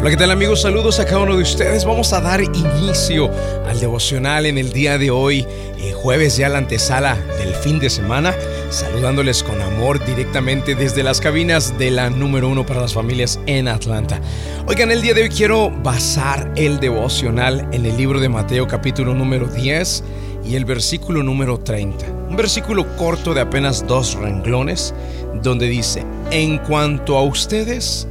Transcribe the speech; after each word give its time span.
Hola, 0.00 0.10
¿qué 0.10 0.16
tal 0.16 0.30
amigos? 0.30 0.62
Saludos 0.62 1.00
a 1.00 1.04
cada 1.04 1.22
uno 1.22 1.34
de 1.34 1.42
ustedes. 1.42 1.84
Vamos 1.84 2.12
a 2.12 2.20
dar 2.20 2.40
inicio 2.40 3.28
al 3.66 3.80
devocional 3.80 4.46
en 4.46 4.56
el 4.56 4.72
día 4.72 4.96
de 4.96 5.10
hoy, 5.10 5.44
eh, 5.76 5.92
jueves 5.92 6.36
ya 6.36 6.48
la 6.48 6.58
antesala 6.58 7.16
del 7.36 7.52
fin 7.52 7.80
de 7.80 7.90
semana, 7.90 8.32
saludándoles 8.70 9.42
con 9.42 9.60
amor 9.60 10.02
directamente 10.06 10.76
desde 10.76 11.02
las 11.02 11.20
cabinas 11.20 11.76
de 11.78 11.90
la 11.90 12.10
número 12.10 12.48
uno 12.48 12.64
para 12.64 12.80
las 12.80 12.94
familias 12.94 13.40
en 13.46 13.66
Atlanta. 13.66 14.20
Oigan, 14.68 14.92
el 14.92 15.02
día 15.02 15.14
de 15.14 15.22
hoy 15.22 15.30
quiero 15.30 15.68
basar 15.82 16.52
el 16.54 16.78
devocional 16.78 17.68
en 17.72 17.84
el 17.84 17.96
libro 17.96 18.20
de 18.20 18.28
Mateo 18.28 18.68
capítulo 18.68 19.14
número 19.14 19.48
10 19.48 20.04
y 20.44 20.54
el 20.54 20.64
versículo 20.64 21.24
número 21.24 21.58
30. 21.58 22.06
Un 22.28 22.36
versículo 22.36 22.86
corto 22.96 23.34
de 23.34 23.40
apenas 23.40 23.84
dos 23.84 24.14
renglones, 24.14 24.94
donde 25.42 25.66
dice, 25.66 26.04
en 26.30 26.58
cuanto 26.58 27.18
a 27.18 27.24
ustedes, 27.24 28.06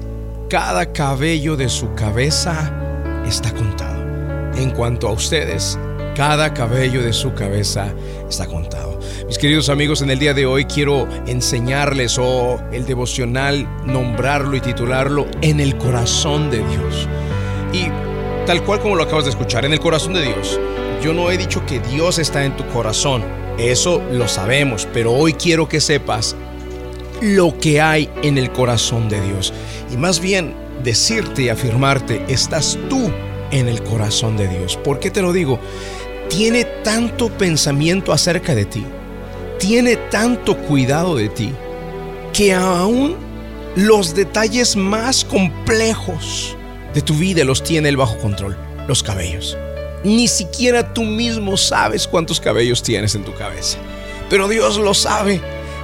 cada 0.50 0.94
cabello 0.94 1.58
de 1.58 1.68
su 1.68 1.94
cabeza 1.94 2.72
está 3.26 3.54
contado. 3.54 3.98
En 4.56 4.72
cuanto 4.72 5.10
a 5.10 5.12
ustedes, 5.12 5.78
cada 6.16 6.54
cabello 6.54 7.04
de 7.04 7.12
su 7.12 7.34
cabeza 7.34 7.94
está 8.30 8.48
contado. 8.48 8.98
Mis 9.28 9.38
queridos 9.38 9.68
amigos, 9.68 10.02
en 10.02 10.10
el 10.10 10.20
día 10.20 10.34
de 10.34 10.46
hoy 10.46 10.64
quiero 10.64 11.06
enseñarles 11.28 12.18
o 12.18 12.62
el 12.72 12.86
devocional 12.86 13.68
nombrarlo 13.86 14.56
y 14.56 14.62
titularlo 14.62 15.28
en 15.42 15.60
el 15.60 15.78
corazón 15.78 16.50
de 16.50 16.60
Dios. 16.60 17.10
Y 17.74 17.88
tal 18.46 18.64
cual 18.64 18.80
como 18.80 18.96
lo 18.96 19.04
acabas 19.04 19.26
de 19.26 19.32
escuchar, 19.32 19.66
en 19.66 19.74
el 19.74 19.82
corazón 19.82 20.14
de 20.14 20.22
Dios. 20.22 20.60
Yo 21.04 21.14
no 21.14 21.30
he 21.30 21.38
dicho 21.38 21.66
que 21.66 21.80
Dios 21.80 22.20
está 22.20 22.46
en 22.46 22.56
tu 22.56 22.66
corazón, 22.68 23.22
eso 23.58 24.02
lo 24.12 24.28
sabemos, 24.28 24.88
pero 24.94 25.12
hoy 25.12 25.34
quiero 25.34 25.68
que 25.68 25.82
sepas 25.82 26.36
lo 27.22 27.58
que 27.60 27.82
hay 27.82 28.10
en 28.24 28.38
el 28.38 28.52
corazón 28.52 29.10
de 29.10 29.22
Dios. 29.22 29.54
Y 29.92 29.98
más 29.98 30.20
bien 30.20 30.54
decirte 30.84 31.44
y 31.44 31.50
afirmarte, 31.50 32.24
estás 32.28 32.78
tú 32.90 33.12
en 33.52 33.68
el 33.68 33.82
corazón 33.84 34.38
de 34.38 34.48
Dios. 34.48 34.78
¿Por 34.78 35.00
qué 35.00 35.10
te 35.12 35.22
lo 35.22 35.34
digo? 35.34 35.60
Tiene 36.30 36.66
tanto 36.84 37.30
pensamiento 37.30 38.12
acerca 38.12 38.54
de 38.54 38.66
ti, 38.66 38.84
tiene 39.60 39.96
tanto 39.96 40.58
cuidado 40.58 41.16
de 41.16 41.30
ti, 41.30 41.54
que 42.34 42.54
aún 42.54 43.16
los 43.76 44.14
detalles 44.14 44.76
más 44.76 45.24
complejos 45.24 46.56
de 46.94 47.02
tu 47.02 47.14
vida 47.14 47.44
los 47.44 47.64
tiene 47.64 47.90
él 47.90 47.98
bajo 47.98 48.18
control, 48.18 48.58
los 48.88 49.04
cabellos. 49.04 49.58
Ni 50.04 50.28
siquiera 50.28 50.94
tú 50.94 51.04
mismo 51.04 51.58
sabes 51.58 52.08
cuántos 52.08 52.40
cabellos 52.40 52.84
tienes 52.84 53.16
en 53.16 53.24
tu 53.24 53.34
cabeza, 53.34 53.78
pero 54.30 54.48
Dios 54.48 54.78
lo 54.78 54.94
sabe 54.94 55.42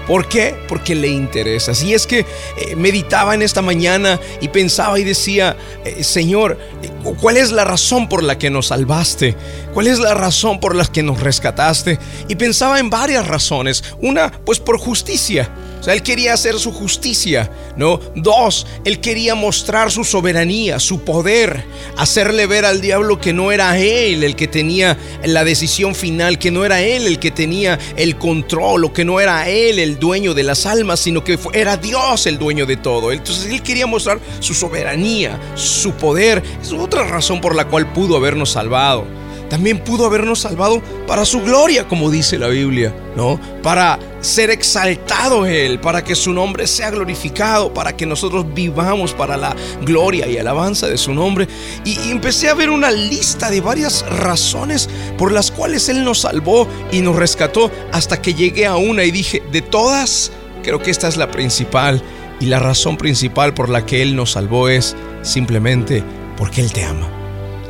¿Por 0.07 0.27
qué? 0.27 0.55
Porque 0.67 0.95
le 0.95 1.07
interesa. 1.07 1.73
Si 1.73 1.93
es 1.93 2.05
que 2.05 2.19
eh, 2.19 2.75
meditaba 2.75 3.33
en 3.33 3.41
esta 3.41 3.61
mañana 3.61 4.19
y 4.41 4.49
pensaba 4.49 4.99
y 4.99 5.03
decía, 5.03 5.55
eh, 5.85 6.03
Señor, 6.03 6.57
eh, 6.81 6.89
¿cuál 7.21 7.37
es 7.37 7.51
la 7.51 7.63
razón 7.63 8.09
por 8.09 8.23
la 8.23 8.37
que 8.37 8.49
nos 8.49 8.67
salvaste? 8.67 9.35
¿Cuál 9.73 9.87
es 9.87 9.99
la 9.99 10.13
razón 10.13 10.59
por 10.59 10.75
la 10.75 10.85
que 10.85 11.03
nos 11.03 11.21
rescataste? 11.21 11.99
Y 12.27 12.35
pensaba 12.35 12.79
en 12.79 12.89
varias 12.89 13.27
razones. 13.27 13.83
Una, 14.01 14.31
pues 14.31 14.59
por 14.59 14.77
justicia. 14.77 15.49
O 15.83 15.85
sea, 15.85 15.95
él 15.95 16.01
quería 16.01 16.33
hacer 16.33 16.57
su 16.59 16.71
justicia, 16.71 17.51
¿no? 17.75 17.99
Dos, 18.15 18.65
él 18.85 19.01
quería 19.01 19.35
mostrar 19.35 19.91
su 19.91 20.05
soberanía, 20.05 20.79
su 20.79 21.01
poder, 21.01 21.65
hacerle 21.97 22.47
ver 22.47 22.63
al 22.63 22.79
diablo 22.79 23.19
que 23.19 23.33
no 23.33 23.51
era 23.51 23.77
él 23.77 24.23
el 24.23 24.37
que 24.37 24.47
tenía 24.47 24.97
la 25.25 25.43
decisión 25.43 25.93
final, 25.93 26.39
que 26.39 26.51
no 26.51 26.63
era 26.63 26.81
él 26.81 27.05
el 27.05 27.19
que 27.19 27.31
tenía 27.31 27.77
el 27.97 28.17
control, 28.17 28.85
o 28.85 28.93
que 28.93 29.03
no 29.03 29.19
era 29.19 29.49
él 29.49 29.77
el 29.77 29.99
dueño 29.99 30.33
de 30.33 30.43
las 30.43 30.65
almas, 30.65 31.01
sino 31.01 31.21
que 31.21 31.37
era 31.51 31.75
Dios 31.75 32.27
el 32.27 32.37
dueño 32.37 32.65
de 32.65 32.77
todo. 32.77 33.11
Entonces 33.11 33.51
él 33.51 33.61
quería 33.61 33.85
mostrar 33.85 34.21
su 34.39 34.53
soberanía, 34.53 35.37
su 35.55 35.91
poder. 35.95 36.41
Es 36.61 36.71
otra 36.71 37.03
razón 37.03 37.41
por 37.41 37.55
la 37.55 37.67
cual 37.67 37.91
pudo 37.91 38.15
habernos 38.15 38.51
salvado 38.51 39.05
también 39.49 39.79
pudo 39.79 40.05
habernos 40.05 40.39
salvado 40.39 40.81
para 41.07 41.25
su 41.25 41.41
gloria, 41.41 41.87
como 41.87 42.09
dice 42.09 42.37
la 42.37 42.47
Biblia, 42.47 42.95
¿no? 43.15 43.39
Para 43.61 43.99
ser 44.21 44.49
exaltado 44.49 45.45
Él, 45.45 45.79
para 45.79 46.03
que 46.03 46.15
su 46.15 46.33
nombre 46.33 46.65
sea 46.65 46.91
glorificado, 46.91 47.73
para 47.73 47.95
que 47.95 48.05
nosotros 48.05 48.45
vivamos 48.53 49.13
para 49.13 49.37
la 49.37 49.55
gloria 49.81 50.27
y 50.27 50.37
alabanza 50.37 50.87
de 50.87 50.97
su 50.97 51.13
nombre. 51.13 51.47
Y, 51.83 51.97
empecé 52.09 52.49
a 52.49 52.53
ver 52.53 52.69
una 52.69 52.91
lista 52.91 53.49
de 53.49 53.61
varias 53.61 54.05
razones 54.09 54.89
por 55.17 55.31
las 55.31 55.51
cuales 55.51 55.89
Él 55.89 56.03
nos 56.03 56.21
salvó 56.21 56.67
y 56.91 57.01
nos 57.01 57.15
rescató 57.15 57.69
hasta 57.91 58.21
que 58.21 58.33
llegué 58.33 58.65
a 58.65 58.75
una 58.75 59.03
y 59.03 59.11
dije, 59.11 59.43
de 59.51 59.61
todas, 59.61 60.31
creo 60.63 60.81
que 60.81 60.91
esta 60.91 61.07
es 61.07 61.17
la 61.17 61.31
principal. 61.31 62.01
Y 62.39 62.47
la 62.47 62.59
razón 62.59 62.97
principal 62.97 63.53
por 63.53 63.69
la 63.69 63.85
que 63.85 64.01
Él 64.01 64.15
nos 64.15 64.31
salvó 64.31 64.67
es 64.67 64.95
simplemente 65.21 66.03
porque 66.35 66.61
Él 66.61 66.73
te 66.73 66.83
ama. 66.83 67.12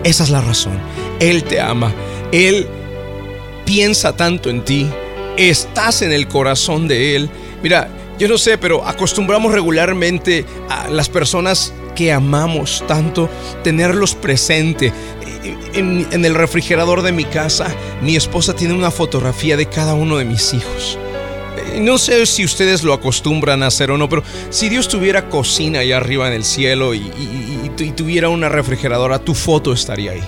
Esa 0.03 0.23
es 0.23 0.29
la 0.29 0.41
razón. 0.41 0.79
Él 1.19 1.43
te 1.43 1.59
ama. 1.59 1.93
Él 2.31 2.67
piensa 3.65 4.15
tanto 4.15 4.49
en 4.49 4.63
ti. 4.63 4.87
Estás 5.37 6.01
en 6.01 6.11
el 6.11 6.27
corazón 6.27 6.87
de 6.87 7.15
Él. 7.15 7.29
Mira, 7.61 7.89
yo 8.19 8.27
no 8.27 8.37
sé, 8.37 8.57
pero 8.57 8.85
acostumbramos 8.85 9.53
regularmente 9.53 10.45
a 10.69 10.89
las 10.89 11.09
personas 11.09 11.73
que 11.95 12.11
amamos 12.11 12.83
tanto 12.87 13.29
tenerlos 13.63 14.15
presente. 14.15 14.91
En, 15.73 16.07
en, 16.11 16.23
el 16.23 16.35
refrigerador 16.35 17.01
de 17.01 17.11
mi 17.11 17.25
casa, 17.25 17.67
mi 18.01 18.15
esposa 18.15 18.55
tiene 18.55 18.73
una 18.73 18.91
fotografía 18.91 19.57
de 19.57 19.65
cada 19.65 19.93
uno 19.93 20.17
de 20.17 20.25
mis 20.25 20.53
hijos. 20.53 20.97
No 21.79 21.97
sé 21.97 22.25
si 22.25 22.43
ustedes 22.43 22.83
lo 22.83 22.93
acostumbran 22.93 23.63
a 23.63 23.67
hacer 23.67 23.91
o 23.91 23.97
no, 23.97 24.09
pero 24.09 24.23
si 24.49 24.69
Dios 24.69 24.87
tuviera 24.87 25.29
cocina 25.29 25.79
allá 25.79 25.97
arriba 25.97 26.27
en 26.27 26.33
el 26.33 26.43
cielo 26.43 26.93
y, 26.93 27.11
y 27.77 27.91
tuviera 27.91 28.29
una 28.29 28.49
refrigeradora, 28.49 29.19
tu 29.19 29.33
foto 29.33 29.73
estaría 29.73 30.11
ahí. 30.11 30.23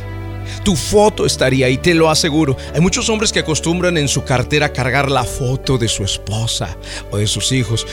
Tu 0.63 0.75
foto 0.75 1.25
estaría 1.25 1.67
ahí, 1.67 1.77
te 1.77 1.93
lo 1.93 2.09
aseguro. 2.09 2.57
Hay 2.73 2.81
muchos 2.81 3.09
hombres 3.09 3.31
que 3.31 3.39
acostumbran 3.39 3.97
en 3.97 4.07
su 4.07 4.23
cartera 4.23 4.71
cargar 4.73 5.11
la 5.11 5.23
foto 5.23 5.77
de 5.77 5.87
su 5.87 6.03
esposa 6.03 6.77
o 7.11 7.17
de 7.17 7.27
sus 7.27 7.51
hijos. 7.51 7.85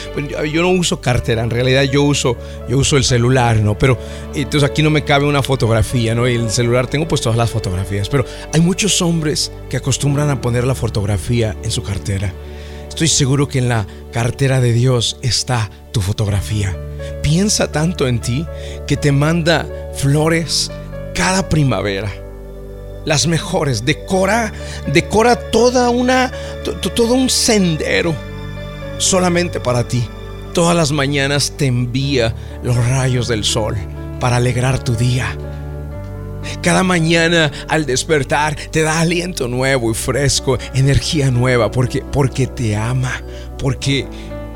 yo 0.52 0.62
no 0.62 0.70
uso 0.70 1.00
cartera, 1.00 1.42
en 1.42 1.50
realidad 1.50 1.82
yo 1.84 2.02
uso, 2.02 2.36
yo 2.68 2.78
uso 2.78 2.96
el 2.96 3.04
celular, 3.04 3.56
¿no? 3.60 3.76
Pero 3.78 3.98
entonces 4.34 4.68
aquí 4.68 4.82
no 4.82 4.90
me 4.90 5.04
cabe 5.04 5.26
una 5.26 5.42
fotografía, 5.42 6.14
¿no? 6.14 6.28
Y 6.28 6.34
el 6.34 6.50
celular 6.50 6.86
tengo 6.86 7.08
pues 7.08 7.20
todas 7.20 7.36
las 7.36 7.50
fotografías. 7.50 8.08
Pero 8.08 8.24
hay 8.52 8.60
muchos 8.60 9.00
hombres 9.02 9.52
que 9.68 9.76
acostumbran 9.76 10.30
a 10.30 10.40
poner 10.40 10.64
la 10.64 10.74
fotografía 10.74 11.56
en 11.62 11.70
su 11.70 11.82
cartera. 11.82 12.32
Estoy 12.92 13.08
seguro 13.08 13.48
que 13.48 13.58
en 13.58 13.70
la 13.70 13.86
cartera 14.12 14.60
de 14.60 14.74
Dios 14.74 15.16
está 15.22 15.70
tu 15.92 16.02
fotografía. 16.02 16.76
Piensa 17.22 17.72
tanto 17.72 18.06
en 18.06 18.20
ti 18.20 18.46
que 18.86 18.98
te 18.98 19.12
manda 19.12 19.66
flores 19.94 20.70
cada 21.14 21.48
primavera. 21.48 22.12
Las 23.06 23.26
mejores, 23.26 23.86
decora, 23.86 24.52
decora 24.92 25.36
toda 25.36 25.88
una 25.88 26.32
todo 26.94 27.14
un 27.14 27.30
sendero 27.30 28.14
solamente 28.98 29.58
para 29.58 29.88
ti. 29.88 30.06
Todas 30.52 30.76
las 30.76 30.92
mañanas 30.92 31.54
te 31.56 31.64
envía 31.64 32.34
los 32.62 32.76
rayos 32.76 33.26
del 33.26 33.44
sol 33.44 33.74
para 34.20 34.36
alegrar 34.36 34.84
tu 34.84 34.94
día 34.96 35.34
cada 36.62 36.82
mañana 36.82 37.50
al 37.68 37.86
despertar 37.86 38.56
te 38.70 38.82
da 38.82 39.00
aliento 39.00 39.48
nuevo 39.48 39.90
y 39.90 39.94
fresco, 39.94 40.58
energía 40.74 41.30
nueva, 41.30 41.70
porque, 41.70 42.02
porque 42.12 42.46
te 42.46 42.76
ama, 42.76 43.22
porque, 43.58 44.06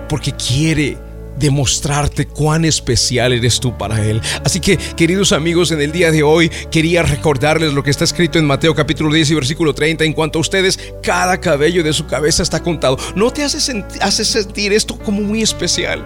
porque 0.09 0.33
quiere 0.33 0.99
demostrarte 1.39 2.27
cuán 2.27 2.65
especial 2.65 3.33
eres 3.33 3.61
tú 3.61 3.77
para 3.77 4.05
Él. 4.05 4.21
Así 4.45 4.61
que, 4.61 4.77
queridos 4.77 5.33
amigos, 5.33 5.71
en 5.71 5.81
el 5.81 5.93
día 5.93 6.11
de 6.11 6.23
hoy 6.23 6.51
quería 6.71 7.03
recordarles 7.03 7.73
lo 7.73 7.83
que 7.83 7.91
está 7.91 8.05
escrito 8.05 8.39
en 8.39 8.47
Mateo 8.47 8.75
capítulo 8.75 9.13
10 9.13 9.31
y 9.31 9.35
versículo 9.35 9.75
30. 9.75 10.05
En 10.05 10.13
cuanto 10.13 10.39
a 10.39 10.41
ustedes, 10.41 10.79
cada 11.03 11.39
cabello 11.41 11.83
de 11.83 11.93
su 11.93 12.07
cabeza 12.07 12.43
está 12.43 12.63
contado. 12.63 12.97
¿No 13.15 13.31
te 13.31 13.43
hace, 13.45 13.85
hace 14.01 14.25
sentir 14.25 14.73
esto 14.73 14.99
como 14.99 15.21
muy 15.21 15.43
especial? 15.43 16.05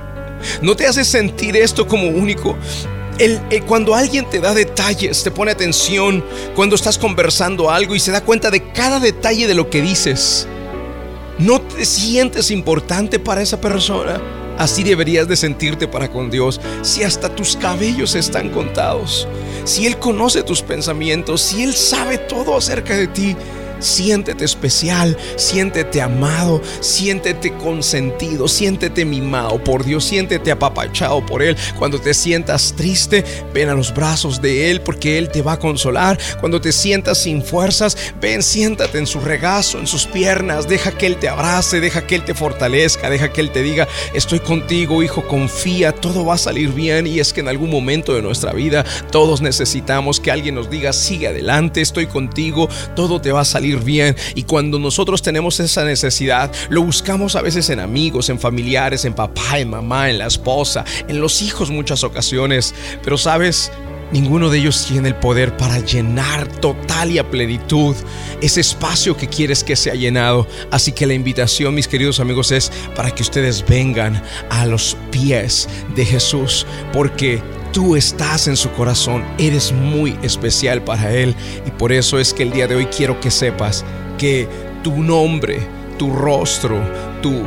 ¿No 0.62 0.74
te 0.74 0.86
hace 0.86 1.04
sentir 1.04 1.56
esto 1.56 1.86
como 1.86 2.08
único? 2.08 2.56
Cuando 3.66 3.94
alguien 3.94 4.28
te 4.28 4.40
da 4.40 4.54
detalles, 4.54 5.22
te 5.22 5.30
pone 5.30 5.50
atención, 5.50 6.24
cuando 6.54 6.74
estás 6.74 6.98
conversando 6.98 7.70
algo 7.70 7.94
y 7.94 8.00
se 8.00 8.12
da 8.12 8.22
cuenta 8.22 8.50
de 8.50 8.72
cada 8.72 8.98
detalle 8.98 9.46
de 9.46 9.54
lo 9.54 9.68
que 9.68 9.82
dices, 9.82 10.46
no 11.38 11.60
te 11.60 11.84
sientes 11.84 12.50
importante 12.50 13.18
para 13.18 13.42
esa 13.42 13.60
persona. 13.60 14.20
Así 14.58 14.82
deberías 14.82 15.26
de 15.26 15.36
sentirte 15.36 15.88
para 15.88 16.10
con 16.10 16.30
Dios 16.30 16.60
si 16.82 17.02
hasta 17.02 17.34
tus 17.34 17.56
cabellos 17.56 18.14
están 18.14 18.50
contados, 18.50 19.26
si 19.64 19.86
Él 19.86 19.98
conoce 19.98 20.42
tus 20.42 20.60
pensamientos, 20.60 21.40
si 21.40 21.62
Él 21.62 21.72
sabe 21.72 22.18
todo 22.18 22.56
acerca 22.56 22.94
de 22.94 23.06
ti. 23.06 23.36
Siéntete 23.80 24.44
especial, 24.44 25.16
siéntete 25.36 26.00
amado, 26.00 26.62
siéntete 26.80 27.52
consentido, 27.54 28.48
siéntete 28.48 29.04
mimado 29.04 29.62
por 29.62 29.84
Dios, 29.84 30.04
siéntete 30.04 30.50
apapachado 30.50 31.24
por 31.24 31.42
Él. 31.42 31.56
Cuando 31.78 32.00
te 32.00 32.14
sientas 32.14 32.74
triste, 32.76 33.24
ven 33.52 33.68
a 33.68 33.74
los 33.74 33.92
brazos 33.94 34.40
de 34.40 34.70
Él 34.70 34.80
porque 34.80 35.18
Él 35.18 35.30
te 35.30 35.42
va 35.42 35.52
a 35.52 35.58
consolar. 35.58 36.18
Cuando 36.40 36.60
te 36.60 36.72
sientas 36.72 37.18
sin 37.18 37.42
fuerzas, 37.42 37.96
ven, 38.20 38.42
siéntate 38.42 38.98
en 38.98 39.06
su 39.06 39.20
regazo, 39.20 39.78
en 39.78 39.86
sus 39.86 40.06
piernas, 40.06 40.68
deja 40.68 40.92
que 40.92 41.06
Él 41.06 41.16
te 41.16 41.28
abrace, 41.28 41.80
deja 41.80 42.06
que 42.06 42.14
Él 42.14 42.24
te 42.24 42.34
fortalezca, 42.34 43.10
deja 43.10 43.32
que 43.32 43.40
Él 43.40 43.50
te 43.50 43.62
diga, 43.62 43.88
estoy 44.14 44.40
contigo, 44.40 45.02
hijo, 45.02 45.26
confía, 45.26 45.92
todo 45.92 46.24
va 46.24 46.34
a 46.34 46.38
salir 46.38 46.70
bien. 46.70 47.06
Y 47.06 47.20
es 47.20 47.32
que 47.32 47.40
en 47.40 47.48
algún 47.48 47.70
momento 47.70 48.14
de 48.14 48.22
nuestra 48.22 48.52
vida 48.52 48.84
todos 49.10 49.40
necesitamos 49.40 50.20
que 50.20 50.30
alguien 50.30 50.54
nos 50.54 50.70
diga, 50.70 50.92
sigue 50.92 51.28
adelante, 51.28 51.80
estoy 51.80 52.06
contigo, 52.06 52.68
todo 52.94 53.20
te 53.20 53.32
va 53.32 53.40
a 53.40 53.44
salir 53.44 53.69
bien. 53.78 54.16
Y 54.34 54.42
cuando 54.42 54.78
nosotros 54.78 55.22
tenemos 55.22 55.60
esa 55.60 55.84
necesidad, 55.84 56.52
lo 56.68 56.82
buscamos 56.82 57.36
a 57.36 57.42
veces 57.42 57.70
en 57.70 57.80
amigos, 57.80 58.28
en 58.28 58.38
familiares, 58.38 59.04
en 59.04 59.14
papá, 59.14 59.58
en 59.58 59.70
mamá, 59.70 60.10
en 60.10 60.18
la 60.18 60.26
esposa, 60.26 60.84
en 61.08 61.20
los 61.20 61.42
hijos 61.42 61.70
muchas 61.70 62.04
ocasiones. 62.04 62.74
Pero 63.02 63.18
sabes, 63.18 63.70
Ninguno 64.12 64.50
de 64.50 64.58
ellos 64.58 64.86
tiene 64.88 65.08
el 65.08 65.14
poder 65.14 65.56
para 65.56 65.78
llenar 65.78 66.48
total 66.60 67.12
y 67.12 67.18
a 67.18 67.30
plenitud 67.30 67.94
ese 68.40 68.60
espacio 68.60 69.16
que 69.16 69.28
quieres 69.28 69.62
que 69.62 69.76
sea 69.76 69.94
llenado. 69.94 70.48
Así 70.72 70.90
que 70.90 71.06
la 71.06 71.14
invitación, 71.14 71.76
mis 71.76 71.86
queridos 71.86 72.18
amigos, 72.18 72.50
es 72.50 72.72
para 72.96 73.12
que 73.12 73.22
ustedes 73.22 73.64
vengan 73.64 74.20
a 74.48 74.66
los 74.66 74.96
pies 75.12 75.68
de 75.94 76.04
Jesús, 76.04 76.66
porque 76.92 77.40
tú 77.72 77.96
estás 77.96 78.48
en 78.48 78.56
su 78.56 78.70
corazón, 78.72 79.24
eres 79.38 79.72
muy 79.72 80.16
especial 80.22 80.82
para 80.82 81.12
Él. 81.12 81.34
Y 81.66 81.70
por 81.70 81.92
eso 81.92 82.18
es 82.18 82.34
que 82.34 82.42
el 82.42 82.52
día 82.52 82.66
de 82.66 82.76
hoy 82.76 82.86
quiero 82.86 83.20
que 83.20 83.30
sepas 83.30 83.84
que 84.18 84.48
tu 84.82 85.02
nombre, 85.02 85.60
tu 85.98 86.12
rostro, 86.12 86.80
tu, 87.22 87.44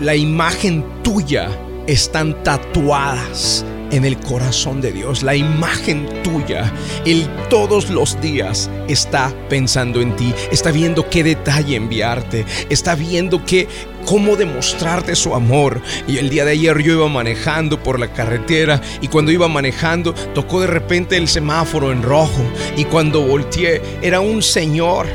la 0.00 0.16
imagen 0.16 0.84
tuya 1.02 1.48
están 1.86 2.42
tatuadas 2.42 3.64
en 3.92 4.04
el 4.04 4.18
corazón 4.18 4.80
de 4.80 4.92
Dios. 4.92 5.22
La 5.22 5.36
imagen 5.36 6.08
tuya, 6.22 6.72
Él 7.04 7.28
todos 7.48 7.90
los 7.90 8.20
días 8.20 8.68
está 8.88 9.32
pensando 9.48 10.00
en 10.00 10.14
ti, 10.16 10.34
está 10.50 10.70
viendo 10.70 11.08
qué 11.08 11.22
detalle 11.22 11.76
enviarte, 11.76 12.44
está 12.68 12.94
viendo 12.94 13.44
qué, 13.44 13.68
cómo 14.06 14.36
demostrarte 14.36 15.14
su 15.14 15.34
amor. 15.34 15.82
Y 16.08 16.16
el 16.16 16.30
día 16.30 16.46
de 16.46 16.52
ayer 16.52 16.82
yo 16.82 16.92
iba 16.94 17.08
manejando 17.08 17.82
por 17.82 18.00
la 18.00 18.12
carretera 18.12 18.80
y 19.02 19.08
cuando 19.08 19.30
iba 19.30 19.48
manejando 19.48 20.14
tocó 20.34 20.62
de 20.62 20.68
repente 20.68 21.16
el 21.18 21.28
semáforo 21.28 21.92
en 21.92 22.02
rojo 22.02 22.42
y 22.76 22.84
cuando 22.84 23.20
volteé 23.20 23.82
era 24.00 24.20
un 24.20 24.42
señor 24.42 25.06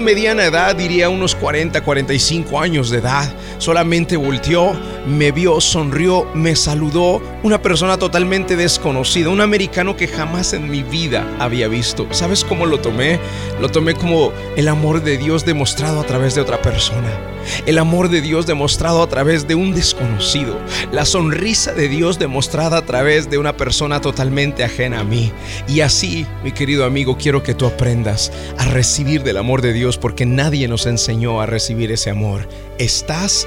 mediana 0.00 0.46
edad, 0.46 0.74
diría 0.74 1.08
unos 1.08 1.34
40, 1.34 1.82
45 1.82 2.58
años 2.58 2.90
de 2.90 2.98
edad. 2.98 3.32
Solamente 3.58 4.16
volteó, 4.16 4.72
me 5.06 5.32
vio, 5.32 5.60
sonrió, 5.60 6.26
me 6.34 6.56
saludó. 6.56 7.22
Una 7.42 7.62
persona 7.62 7.96
totalmente 7.96 8.56
desconocida, 8.56 9.30
un 9.30 9.40
americano 9.40 9.96
que 9.96 10.08
jamás 10.08 10.52
en 10.52 10.70
mi 10.70 10.82
vida 10.82 11.26
había 11.38 11.68
visto. 11.68 12.06
¿Sabes 12.10 12.44
cómo 12.44 12.66
lo 12.66 12.80
tomé? 12.80 13.18
Lo 13.60 13.68
tomé 13.68 13.94
como 13.94 14.32
el 14.56 14.68
amor 14.68 15.02
de 15.02 15.18
Dios 15.18 15.44
demostrado 15.44 16.00
a 16.00 16.04
través 16.04 16.34
de 16.34 16.40
otra 16.40 16.60
persona. 16.60 17.10
El 17.66 17.78
amor 17.78 18.10
de 18.10 18.20
Dios 18.20 18.46
demostrado 18.46 19.02
a 19.02 19.08
través 19.08 19.48
de 19.48 19.54
un 19.54 19.74
desconocido. 19.74 20.58
La 20.92 21.04
sonrisa 21.04 21.72
de 21.72 21.88
Dios 21.88 22.18
demostrada 22.18 22.78
a 22.78 22.84
través 22.84 23.30
de 23.30 23.38
una 23.38 23.56
persona 23.56 24.00
totalmente 24.00 24.64
ajena 24.64 25.00
a 25.00 25.04
mí. 25.04 25.32
Y 25.68 25.80
así, 25.80 26.26
mi 26.44 26.52
querido 26.52 26.84
amigo, 26.84 27.16
quiero 27.16 27.42
que 27.42 27.54
tú 27.54 27.66
aprendas 27.66 28.32
a 28.58 28.66
recibir 28.66 29.22
del 29.22 29.38
amor 29.38 29.62
de 29.62 29.72
Dios 29.72 29.98
porque 29.98 30.26
nadie 30.26 30.68
nos 30.68 30.86
enseñó 30.86 31.40
a 31.40 31.46
recibir 31.46 31.90
ese 31.92 32.10
amor. 32.10 32.48
Estás 32.78 33.46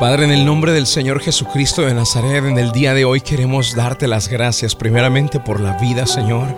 Padre, 0.00 0.24
en 0.24 0.30
el 0.30 0.46
nombre 0.46 0.72
del 0.72 0.86
Señor 0.86 1.20
Jesucristo 1.20 1.82
de 1.82 1.92
Nazaret, 1.92 2.46
en 2.46 2.56
el 2.56 2.72
día 2.72 2.94
de 2.94 3.04
hoy 3.04 3.20
queremos 3.20 3.74
darte 3.76 4.08
las 4.08 4.28
gracias 4.28 4.74
primeramente 4.74 5.38
por 5.40 5.60
la 5.60 5.76
vida, 5.76 6.06
Señor, 6.06 6.56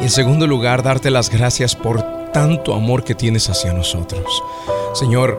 y 0.00 0.04
en 0.04 0.10
segundo 0.10 0.46
lugar 0.46 0.82
darte 0.82 1.10
las 1.10 1.28
gracias 1.28 1.76
por 1.76 2.32
tanto 2.32 2.72
amor 2.72 3.04
que 3.04 3.14
tienes 3.14 3.50
hacia 3.50 3.74
nosotros. 3.74 4.24
Señor, 4.94 5.38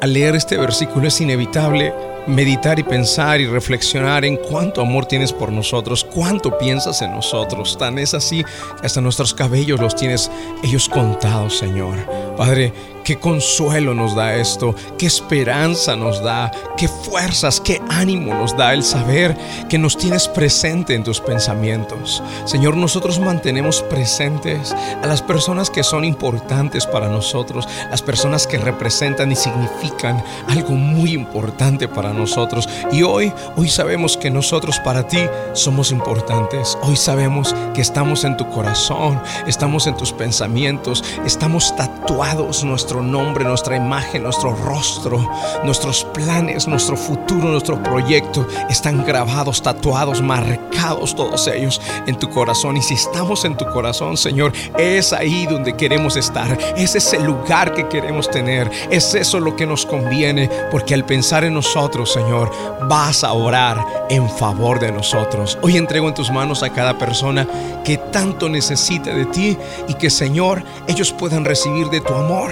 al 0.00 0.12
leer 0.12 0.36
este 0.36 0.56
versículo 0.56 1.08
es 1.08 1.20
inevitable 1.20 1.92
meditar 2.28 2.78
y 2.78 2.82
pensar 2.82 3.40
y 3.40 3.46
reflexionar 3.46 4.24
en 4.24 4.36
cuánto 4.36 4.80
amor 4.80 5.06
tienes 5.06 5.32
por 5.32 5.50
nosotros, 5.50 6.04
cuánto 6.04 6.56
piensas 6.56 7.02
en 7.02 7.10
nosotros. 7.10 7.76
Tan 7.78 7.98
es 7.98 8.14
así 8.14 8.44
que 8.80 8.86
hasta 8.86 9.00
nuestros 9.00 9.34
cabellos 9.34 9.80
los 9.80 9.96
tienes 9.96 10.30
ellos 10.62 10.88
contados, 10.88 11.58
Señor. 11.58 11.96
Padre, 12.36 12.72
qué 13.08 13.18
consuelo 13.18 13.94
nos 13.94 14.14
da 14.14 14.34
esto, 14.34 14.74
qué 14.98 15.06
esperanza 15.06 15.96
nos 15.96 16.22
da, 16.22 16.50
qué 16.76 16.88
fuerzas, 16.88 17.58
qué 17.58 17.80
ánimo 17.88 18.34
nos 18.34 18.54
da 18.54 18.74
el 18.74 18.82
saber 18.82 19.34
que 19.70 19.78
nos 19.78 19.96
tienes 19.96 20.28
presente 20.28 20.94
en 20.94 21.04
tus 21.04 21.18
pensamientos. 21.18 22.22
Señor, 22.44 22.76
nosotros 22.76 23.18
mantenemos 23.18 23.80
presentes 23.80 24.74
a 25.02 25.06
las 25.06 25.22
personas 25.22 25.70
que 25.70 25.84
son 25.84 26.04
importantes 26.04 26.84
para 26.84 27.08
nosotros, 27.08 27.66
las 27.90 28.02
personas 28.02 28.46
que 28.46 28.58
representan 28.58 29.32
y 29.32 29.36
significan 29.36 30.22
algo 30.46 30.74
muy 30.74 31.12
importante 31.12 31.88
para 31.88 32.12
nosotros. 32.12 32.68
Y 32.92 33.04
hoy, 33.04 33.32
hoy 33.56 33.70
sabemos 33.70 34.18
que 34.18 34.28
nosotros 34.28 34.80
para 34.80 35.08
ti 35.08 35.20
somos 35.54 35.92
importantes. 35.92 36.76
Hoy 36.82 36.96
sabemos 36.96 37.54
que 37.74 37.80
estamos 37.80 38.24
en 38.24 38.36
tu 38.36 38.50
corazón, 38.50 39.18
estamos 39.46 39.86
en 39.86 39.96
tus 39.96 40.12
pensamientos, 40.12 41.02
estamos 41.24 41.74
tatuados 41.74 42.64
nuestro 42.64 42.97
nombre, 43.02 43.44
nuestra 43.44 43.76
imagen, 43.76 44.22
nuestro 44.22 44.54
rostro, 44.54 45.28
nuestros 45.64 46.04
planes, 46.04 46.66
nuestro 46.68 46.96
futuro, 46.96 47.48
nuestro 47.48 47.82
proyecto 47.82 48.46
están 48.68 49.04
grabados, 49.04 49.62
tatuados, 49.62 50.22
marcados 50.22 51.14
todos 51.14 51.46
ellos 51.48 51.80
en 52.06 52.18
tu 52.18 52.30
corazón. 52.30 52.76
Y 52.76 52.82
si 52.82 52.94
estamos 52.94 53.44
en 53.44 53.56
tu 53.56 53.66
corazón, 53.66 54.16
Señor, 54.16 54.52
es 54.76 55.12
ahí 55.12 55.46
donde 55.46 55.76
queremos 55.76 56.16
estar. 56.16 56.56
Es 56.76 56.94
ese 56.94 57.18
lugar 57.20 57.74
que 57.74 57.88
queremos 57.88 58.30
tener. 58.30 58.70
Es 58.90 59.14
eso 59.14 59.40
lo 59.40 59.56
que 59.56 59.66
nos 59.66 59.84
conviene, 59.86 60.48
porque 60.70 60.94
al 60.94 61.04
pensar 61.04 61.44
en 61.44 61.54
nosotros, 61.54 62.12
Señor, 62.12 62.50
vas 62.88 63.24
a 63.24 63.32
orar 63.32 64.06
en 64.10 64.28
favor 64.28 64.78
de 64.78 64.92
nosotros. 64.92 65.58
Hoy 65.62 65.76
entrego 65.76 66.08
en 66.08 66.14
tus 66.14 66.30
manos 66.30 66.62
a 66.62 66.70
cada 66.70 66.96
persona 66.96 67.46
que 67.84 67.96
tanto 67.96 68.48
necesita 68.48 69.14
de 69.14 69.26
ti 69.26 69.56
y 69.88 69.94
que, 69.94 70.10
Señor, 70.10 70.62
ellos 70.86 71.12
puedan 71.12 71.44
recibir 71.44 71.88
de 71.88 72.00
tu 72.00 72.14
amor 72.14 72.50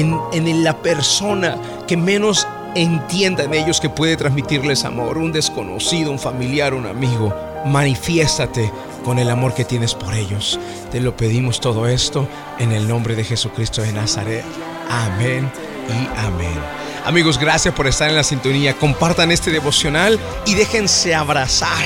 en, 0.00 0.64
la 0.64 0.76
persona 0.76 1.56
que 1.86 1.96
menos 1.96 2.46
entienda 2.74 3.44
en 3.44 3.54
ellos 3.54 3.80
que 3.80 3.88
puede 3.88 4.16
transmitirles 4.16 4.84
amor, 4.84 5.18
un 5.18 5.32
desconocido, 5.32 6.10
un 6.10 6.18
familiar, 6.18 6.74
un 6.74 6.86
amigo. 6.86 7.34
Manifiéstate 7.64 8.70
con 9.04 9.18
el 9.18 9.30
amor 9.30 9.54
que 9.54 9.64
tienes 9.64 9.94
por 9.94 10.14
ellos. 10.14 10.58
Te 10.90 11.00
lo 11.00 11.16
pedimos 11.16 11.60
todo 11.60 11.86
esto 11.88 12.28
en 12.58 12.72
el 12.72 12.86
nombre 12.86 13.14
de 13.14 13.24
Jesucristo 13.24 13.82
de 13.82 13.92
Nazaret. 13.92 14.44
Amén 14.90 15.50
y 15.88 16.18
amén. 16.18 16.60
Amigos, 17.04 17.38
gracias 17.38 17.72
por 17.72 17.86
estar 17.86 18.08
en 18.10 18.16
la 18.16 18.24
sintonía. 18.24 18.74
Compartan 18.74 19.30
este 19.30 19.50
devocional 19.50 20.18
y 20.44 20.54
déjense 20.54 21.14
abrazar 21.14 21.84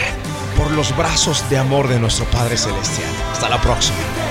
por 0.57 0.71
los 0.73 0.97
brazos 0.97 1.49
de 1.50 1.59
amor 1.59 1.88
de 1.88 2.00
nuestro 2.00 2.25
Padre 2.26 2.57
Celestial. 2.57 3.11
Hasta 3.33 3.49
la 3.49 3.61
próxima. 3.61 4.29